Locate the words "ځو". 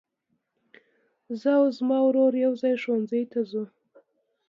3.49-3.63